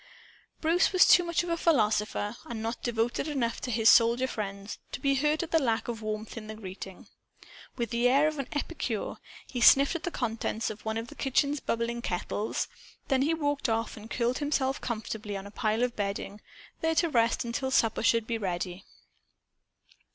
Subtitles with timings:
[0.61, 4.99] Bruce was too much a philosopher and not devoted enough to his soldier friends to
[4.99, 7.05] be hurt at the lack of warmth in the greeting.
[7.75, 11.13] With the air of an epicure, he sniffed at the contents of one of the
[11.13, 12.67] kitchen's bubbling kettles.
[13.09, 16.41] Then he walked off and curled himself comfortably on a pile of bedding,
[16.79, 18.85] there to rest until supper should be ready.